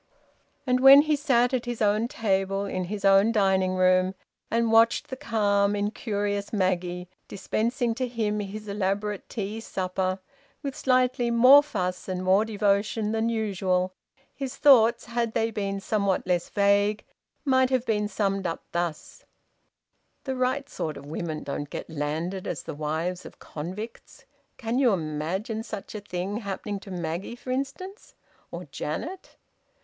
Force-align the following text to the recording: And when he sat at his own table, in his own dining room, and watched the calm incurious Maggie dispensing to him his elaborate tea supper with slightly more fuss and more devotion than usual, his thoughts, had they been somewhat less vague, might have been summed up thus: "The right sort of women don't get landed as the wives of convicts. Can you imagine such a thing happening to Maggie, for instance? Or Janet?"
And 0.65 0.79
when 0.79 1.03
he 1.03 1.15
sat 1.15 1.53
at 1.53 1.65
his 1.65 1.79
own 1.79 2.07
table, 2.07 2.65
in 2.65 2.85
his 2.85 3.05
own 3.05 3.31
dining 3.31 3.75
room, 3.75 4.15
and 4.49 4.71
watched 4.71 5.09
the 5.09 5.15
calm 5.15 5.75
incurious 5.75 6.51
Maggie 6.51 7.07
dispensing 7.27 7.93
to 7.93 8.07
him 8.07 8.39
his 8.39 8.67
elaborate 8.67 9.29
tea 9.29 9.59
supper 9.59 10.17
with 10.63 10.75
slightly 10.75 11.29
more 11.29 11.61
fuss 11.61 12.07
and 12.09 12.23
more 12.23 12.43
devotion 12.45 13.11
than 13.11 13.29
usual, 13.29 13.93
his 14.33 14.57
thoughts, 14.57 15.05
had 15.05 15.35
they 15.35 15.51
been 15.51 15.79
somewhat 15.79 16.25
less 16.25 16.49
vague, 16.49 17.05
might 17.45 17.69
have 17.69 17.85
been 17.85 18.07
summed 18.07 18.47
up 18.47 18.63
thus: 18.71 19.23
"The 20.23 20.35
right 20.35 20.67
sort 20.67 20.97
of 20.97 21.05
women 21.05 21.43
don't 21.43 21.69
get 21.69 21.87
landed 21.91 22.47
as 22.47 22.63
the 22.63 22.73
wives 22.73 23.23
of 23.23 23.37
convicts. 23.37 24.25
Can 24.57 24.79
you 24.79 24.93
imagine 24.93 25.61
such 25.61 25.93
a 25.93 26.01
thing 26.01 26.37
happening 26.37 26.79
to 26.79 26.89
Maggie, 26.89 27.35
for 27.35 27.51
instance? 27.51 28.15
Or 28.49 28.63
Janet?" 28.71 29.35